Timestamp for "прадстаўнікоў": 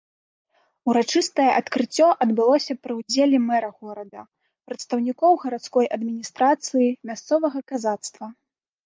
4.71-5.37